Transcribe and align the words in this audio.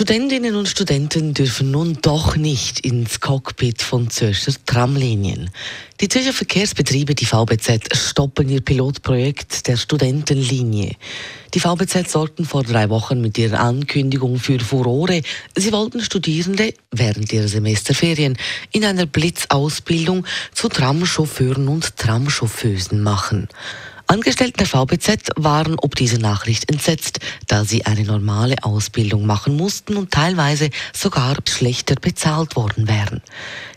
Studentinnen 0.00 0.56
und 0.56 0.66
Studenten 0.66 1.34
dürfen 1.34 1.72
nun 1.72 1.98
doch 2.00 2.34
nicht 2.34 2.80
ins 2.80 3.20
Cockpit 3.20 3.82
von 3.82 4.08
Zürcher 4.08 4.54
Tramlinien. 4.64 5.50
Die 6.00 6.08
Zürcher 6.08 6.32
Verkehrsbetriebe, 6.32 7.14
die 7.14 7.26
VBZ, 7.26 7.94
stoppen 7.94 8.48
ihr 8.48 8.62
Pilotprojekt 8.62 9.66
der 9.66 9.76
Studentenlinie. 9.76 10.96
Die 11.52 11.60
VBZ 11.60 12.10
sorgten 12.10 12.46
vor 12.46 12.62
drei 12.62 12.88
Wochen 12.88 13.20
mit 13.20 13.36
ihrer 13.36 13.60
Ankündigung 13.60 14.38
für 14.38 14.58
Furore. 14.58 15.20
Sie 15.54 15.70
wollten 15.70 16.00
Studierende 16.00 16.72
während 16.90 17.30
ihrer 17.34 17.48
Semesterferien 17.48 18.38
in 18.72 18.86
einer 18.86 19.04
Blitzausbildung 19.04 20.26
zu 20.54 20.70
Tramchauffeuren 20.70 21.68
und 21.68 21.98
Tramchauffeusen 21.98 23.02
machen. 23.02 23.48
Angestellte 24.10 24.64
der 24.64 24.66
VBZ 24.66 25.30
waren 25.36 25.76
ob 25.78 25.94
dieser 25.94 26.18
Nachricht 26.18 26.68
entsetzt, 26.68 27.20
da 27.46 27.64
sie 27.64 27.86
eine 27.86 28.02
normale 28.02 28.56
Ausbildung 28.64 29.24
machen 29.24 29.56
mussten 29.56 29.96
und 29.96 30.10
teilweise 30.10 30.70
sogar 30.92 31.36
schlechter 31.48 31.94
bezahlt 31.94 32.56
worden 32.56 32.88
wären. 32.88 33.22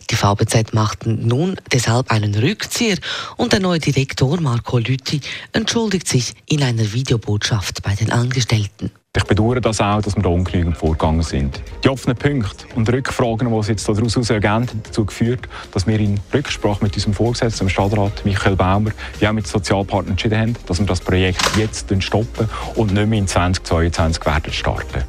Die 0.09 0.15
VBZ 0.15 0.73
machten 0.73 1.27
nun 1.27 1.57
deshalb 1.71 2.09
einen 2.09 2.33
Rückzieher 2.33 2.97
und 3.37 3.53
der 3.53 3.59
neue 3.59 3.77
Direktor 3.77 4.41
Marco 4.41 4.79
Lüthi 4.79 5.21
entschuldigt 5.51 6.07
sich 6.07 6.33
in 6.47 6.63
einer 6.63 6.93
Videobotschaft 6.93 7.83
bei 7.83 7.93
den 7.93 8.11
Angestellten. 8.11 8.89
Ich 9.15 9.25
bedauere 9.25 9.61
das 9.61 9.79
auch, 9.79 10.01
dass 10.01 10.15
wir 10.15 10.23
da 10.23 10.29
ungenügend 10.29 10.75
vorgegangen 10.75 11.21
sind. 11.21 11.61
Die 11.83 11.89
offenen 11.89 12.17
Punkte 12.17 12.65
und 12.75 12.91
Rückfragen, 12.91 13.47
die 13.47 13.61
sich 13.61 13.69
jetzt 13.69 13.87
daraus 13.87 14.15
ergeben 14.29 14.53
haben, 14.53 14.81
dazu 14.83 15.05
geführt, 15.05 15.47
dass 15.71 15.85
wir 15.85 15.99
in 15.99 16.19
Rücksprache 16.33 16.83
mit 16.83 16.95
unserem 16.95 17.13
Vorgesetzten, 17.13 17.65
dem 17.65 17.69
Stadtrat 17.69 18.25
Michael 18.25 18.55
Baumer, 18.55 18.89
auch 19.23 19.31
mit 19.31 19.45
Sozialpartnern 19.45 20.13
entschieden 20.13 20.39
haben, 20.39 20.55
dass 20.65 20.79
wir 20.79 20.87
das 20.87 20.99
Projekt 20.99 21.43
jetzt 21.55 21.93
stoppen 21.99 22.49
und 22.73 22.91
nicht 22.91 23.07
mehr 23.07 23.19
in 23.19 23.27
2022 23.27 24.25
werden 24.25 24.51
starten. 24.51 25.03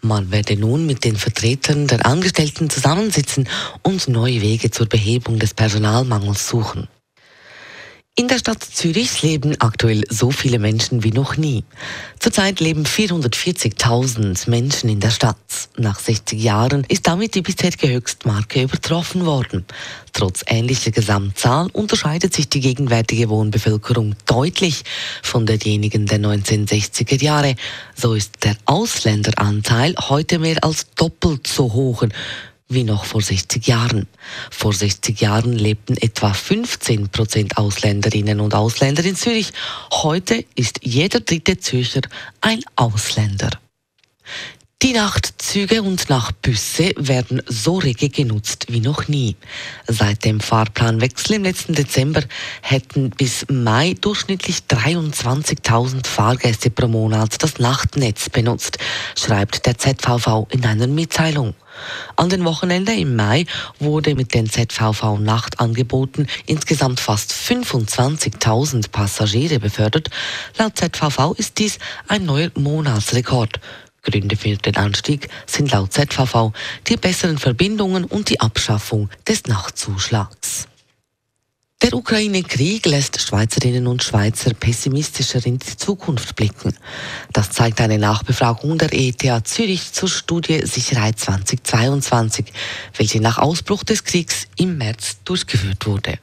Man 0.00 0.32
werde 0.32 0.56
nun 0.56 0.86
mit 0.86 1.04
den 1.04 1.16
Vertretern 1.16 1.86
der 1.86 2.06
Angestellten 2.06 2.70
zusammensitzen 2.70 3.48
und 3.82 4.08
neue 4.08 4.40
Wege 4.40 4.70
zur 4.70 4.86
Behebung 4.88 5.38
des 5.38 5.52
Personalmangels 5.52 6.48
suchen. 6.48 6.88
In 8.14 8.28
der 8.28 8.36
Stadt 8.36 8.62
Zürich 8.62 9.22
leben 9.22 9.58
aktuell 9.58 10.04
so 10.10 10.30
viele 10.30 10.58
Menschen 10.58 11.02
wie 11.02 11.12
noch 11.12 11.38
nie. 11.38 11.64
Zurzeit 12.18 12.60
leben 12.60 12.84
440.000 12.84 14.50
Menschen 14.50 14.90
in 14.90 15.00
der 15.00 15.08
Stadt. 15.08 15.38
Nach 15.78 15.98
60 15.98 16.38
Jahren 16.38 16.84
ist 16.88 17.06
damit 17.06 17.34
die 17.34 17.40
bisherige 17.40 17.88
Höchstmarke 17.88 18.64
übertroffen 18.64 19.24
worden. 19.24 19.64
Trotz 20.12 20.44
ähnlicher 20.46 20.90
Gesamtzahl 20.90 21.70
unterscheidet 21.72 22.34
sich 22.34 22.50
die 22.50 22.60
gegenwärtige 22.60 23.30
Wohnbevölkerung 23.30 24.14
deutlich 24.26 24.82
von 25.22 25.46
derjenigen 25.46 26.04
der 26.04 26.18
1960er 26.18 27.18
Jahre. 27.22 27.54
So 27.96 28.12
ist 28.12 28.44
der 28.44 28.56
Ausländeranteil 28.66 29.94
heute 30.10 30.38
mehr 30.38 30.62
als 30.62 30.84
doppelt 30.96 31.46
so 31.46 31.72
hoch 31.72 32.02
wie 32.74 32.84
noch 32.84 33.04
vor 33.04 33.20
60 33.20 33.66
Jahren. 33.66 34.06
Vor 34.50 34.72
60 34.72 35.20
Jahren 35.20 35.52
lebten 35.52 35.96
etwa 35.96 36.32
15 36.32 37.08
Prozent 37.08 37.56
Ausländerinnen 37.56 38.40
und 38.40 38.54
Ausländer 38.54 39.04
in 39.04 39.16
Zürich. 39.16 39.52
Heute 39.90 40.44
ist 40.54 40.80
jeder 40.82 41.20
dritte 41.20 41.58
Zürcher 41.58 42.02
ein 42.40 42.60
Ausländer. 42.76 43.50
Die 44.82 44.94
Nachtzüge 44.94 45.80
und 45.80 46.10
Nachtbusse 46.10 46.90
werden 46.96 47.40
so 47.46 47.78
rege 47.78 48.08
genutzt 48.08 48.66
wie 48.68 48.80
noch 48.80 49.06
nie. 49.06 49.36
Seit 49.86 50.24
dem 50.24 50.40
Fahrplanwechsel 50.40 51.36
im 51.36 51.44
letzten 51.44 51.74
Dezember 51.74 52.22
hätten 52.62 53.10
bis 53.10 53.46
Mai 53.48 53.94
durchschnittlich 54.00 54.62
23.000 54.68 56.04
Fahrgäste 56.04 56.70
pro 56.70 56.88
Monat 56.88 57.40
das 57.44 57.60
Nachtnetz 57.60 58.28
benutzt, 58.28 58.78
schreibt 59.16 59.66
der 59.66 59.78
ZVV 59.78 60.48
in 60.50 60.66
einer 60.66 60.88
Mitteilung. 60.88 61.54
An 62.16 62.28
den 62.28 62.44
Wochenenden 62.44 62.98
im 62.98 63.14
Mai 63.14 63.46
wurde 63.78 64.16
mit 64.16 64.34
den 64.34 64.50
ZVV-Nachtangeboten 64.50 66.26
insgesamt 66.46 66.98
fast 66.98 67.32
25.000 67.32 68.90
Passagiere 68.90 69.60
befördert. 69.60 70.10
Laut 70.58 70.76
ZVV 70.76 71.34
ist 71.38 71.60
dies 71.60 71.78
ein 72.08 72.26
neuer 72.26 72.50
Monatsrekord. 72.56 73.60
Gründe 74.02 74.36
für 74.36 74.56
den 74.56 74.76
Anstieg 74.76 75.28
sind 75.46 75.70
laut 75.70 75.92
ZVV 75.92 76.52
die 76.88 76.96
besseren 76.96 77.38
Verbindungen 77.38 78.04
und 78.04 78.28
die 78.30 78.40
Abschaffung 78.40 79.08
des 79.26 79.44
Nachtzuschlags. 79.46 80.66
Der 81.82 81.94
Ukraine-Krieg 81.94 82.86
lässt 82.86 83.20
Schweizerinnen 83.20 83.88
und 83.88 84.04
Schweizer 84.04 84.54
pessimistischer 84.54 85.44
in 85.44 85.58
die 85.58 85.76
Zukunft 85.76 86.36
blicken. 86.36 86.76
Das 87.32 87.50
zeigt 87.50 87.80
eine 87.80 87.98
Nachbefragung 87.98 88.78
der 88.78 88.92
ETH 88.92 89.24
Zürich 89.48 89.92
zur 89.92 90.08
Studie 90.08 90.64
Sicherheit 90.64 91.18
2022, 91.18 92.52
welche 92.96 93.20
nach 93.20 93.38
Ausbruch 93.38 93.82
des 93.82 94.04
Kriegs 94.04 94.46
im 94.56 94.78
März 94.78 95.16
durchgeführt 95.24 95.84
wurde. 95.84 96.20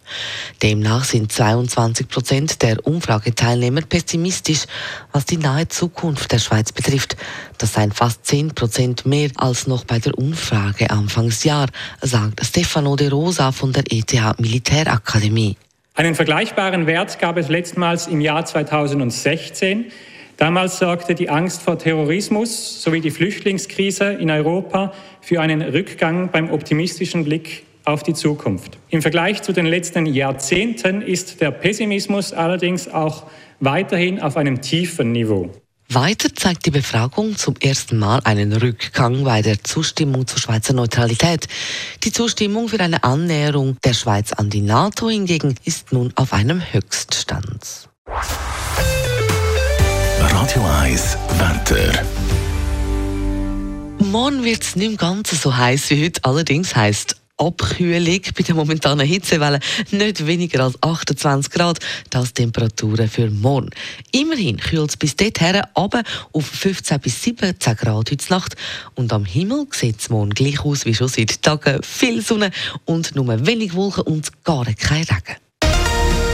Demnach 0.63 1.03
sind 1.03 1.29
22 1.29 2.07
Prozent 2.07 2.61
der 2.61 2.87
Umfrageteilnehmer 2.87 3.81
pessimistisch, 3.81 4.63
was 5.11 5.25
die 5.25 5.37
nahe 5.37 5.67
Zukunft 5.67 6.31
der 6.31 6.39
Schweiz 6.39 6.71
betrifft. 6.71 7.17
Das 7.59 7.73
seien 7.73 7.91
fast 7.91 8.25
10 8.25 8.55
Prozent 8.55 9.05
mehr 9.05 9.29
als 9.35 9.67
noch 9.67 9.83
bei 9.83 9.99
der 9.99 10.17
Umfrage 10.17 10.89
Anfangsjahr, 10.89 11.67
sagt 12.01 12.43
Stefano 12.45 12.95
De 12.95 13.09
Rosa 13.09 13.51
von 13.51 13.73
der 13.73 13.83
ETH 13.91 14.39
Militärakademie. 14.39 15.57
Einen 15.93 16.15
vergleichbaren 16.15 16.87
Wert 16.87 17.19
gab 17.19 17.35
es 17.35 17.49
letztmals 17.49 18.07
im 18.07 18.21
Jahr 18.21 18.45
2016. 18.45 19.91
Damals 20.37 20.79
sorgte 20.79 21.15
die 21.15 21.29
Angst 21.29 21.61
vor 21.61 21.77
Terrorismus 21.77 22.81
sowie 22.81 23.01
die 23.01 23.11
Flüchtlingskrise 23.11 24.13
in 24.13 24.31
Europa 24.31 24.93
für 25.19 25.41
einen 25.41 25.61
Rückgang 25.61 26.31
beim 26.31 26.51
optimistischen 26.51 27.25
Blick 27.25 27.65
auf 27.83 28.03
die 28.03 28.13
Zukunft. 28.13 28.77
Im 28.89 29.01
Vergleich 29.01 29.41
zu 29.41 29.51
den 29.51 29.65
letzten 29.65 30.05
Jahrzehnten 30.05 31.01
ist 31.01 31.41
der 31.41 31.51
Pessimismus 31.51 32.31
allerdings 32.31 32.87
auch 32.87 33.23
weiterhin 33.59 34.21
auf 34.21 34.37
einem 34.37 34.61
tiefen 34.61 35.11
Niveau. 35.11 35.49
Weiter 35.91 36.29
zeigt 36.35 36.67
die 36.67 36.69
Befragung 36.71 37.35
zum 37.35 37.55
ersten 37.59 37.97
Mal 37.97 38.19
einen 38.23 38.53
Rückgang 38.53 39.23
bei 39.23 39.41
der 39.41 39.63
Zustimmung 39.63 40.27
zur 40.27 40.37
Schweizer 40.37 40.73
Neutralität. 40.73 41.47
Die 42.03 42.11
Zustimmung 42.11 42.69
für 42.69 42.79
eine 42.79 43.03
Annäherung 43.03 43.75
der 43.83 43.95
Schweiz 43.95 44.31
an 44.31 44.51
die 44.51 44.61
NATO 44.61 45.09
hingegen 45.09 45.55
ist 45.65 45.91
nun 45.91 46.13
auf 46.15 46.31
einem 46.31 46.61
Höchststand. 46.61 47.89
Radio 50.19 50.63
1 50.63 51.17
Wetter. 51.39 52.03
Morgen 53.97 54.43
wird 54.43 54.61
es 54.61 54.75
nicht 54.75 54.91
im 54.91 54.97
Ganzen 54.97 55.39
so 55.39 55.57
heiß 55.57 55.89
wie 55.89 56.05
heute, 56.05 56.23
allerdings 56.23 56.75
heisst 56.75 57.18
Abkühlung 57.39 58.21
bei 58.37 58.43
der 58.43 58.55
momentanen 58.55 59.07
Hitzewelle 59.07 59.59
nicht 59.91 60.27
weniger 60.27 60.63
als 60.63 60.81
28 60.81 61.51
Grad. 61.51 61.79
Das 62.09 62.33
Temperaturen 62.33 63.09
für 63.09 63.29
morgen. 63.31 63.69
Immerhin 64.11 64.57
kühlt 64.57 64.89
es 64.89 64.97
bis 64.97 65.15
dorthin 65.15 65.61
aber 65.73 66.03
auf 66.33 66.45
15 66.45 66.99
bis 66.99 67.23
17 67.23 67.75
Grad 67.75 68.11
heute 68.11 68.17
Nacht. 68.29 68.55
Und 68.95 69.13
am 69.13 69.25
Himmel 69.25 69.67
sieht 69.71 69.99
es 69.99 70.09
morgen 70.09 70.31
gleich 70.31 70.59
aus 70.63 70.85
wie 70.85 70.93
schon 70.93 71.07
seit 71.07 71.41
Tagen. 71.41 71.81
Viel 71.83 72.21
Sonne 72.21 72.51
und 72.85 73.15
nur 73.15 73.45
wenig 73.45 73.73
Wolken 73.73 74.03
und 74.03 74.43
gar 74.43 74.65
kein 74.65 75.03
Regen. 75.03 75.37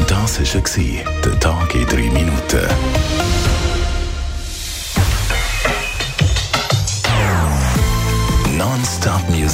Das 0.08 0.40
war 0.40 1.22
der 1.24 1.40
Tag 1.40 1.76
in 1.76 1.86
drei 1.88 2.10
Minuten. 2.10 3.35